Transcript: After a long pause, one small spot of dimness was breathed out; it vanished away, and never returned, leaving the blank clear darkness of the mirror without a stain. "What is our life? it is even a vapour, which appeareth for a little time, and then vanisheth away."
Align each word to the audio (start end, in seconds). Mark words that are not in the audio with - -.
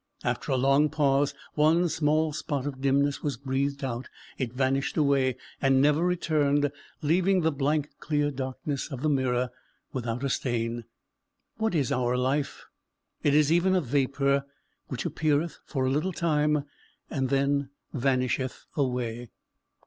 After 0.23 0.51
a 0.51 0.57
long 0.57 0.89
pause, 0.89 1.35
one 1.53 1.87
small 1.87 2.33
spot 2.33 2.65
of 2.65 2.81
dimness 2.81 3.21
was 3.21 3.37
breathed 3.37 3.83
out; 3.83 4.09
it 4.39 4.51
vanished 4.51 4.97
away, 4.97 5.37
and 5.61 5.79
never 5.79 6.03
returned, 6.03 6.71
leaving 7.03 7.41
the 7.41 7.51
blank 7.51 7.89
clear 7.99 8.31
darkness 8.31 8.91
of 8.91 9.03
the 9.03 9.09
mirror 9.09 9.51
without 9.93 10.23
a 10.23 10.29
stain. 10.31 10.85
"What 11.57 11.75
is 11.75 11.91
our 11.91 12.17
life? 12.17 12.65
it 13.21 13.35
is 13.35 13.51
even 13.51 13.75
a 13.75 13.79
vapour, 13.81 14.43
which 14.87 15.05
appeareth 15.05 15.59
for 15.67 15.85
a 15.85 15.91
little 15.91 16.13
time, 16.13 16.65
and 17.11 17.29
then 17.29 17.69
vanisheth 17.93 18.65
away." 18.75 19.29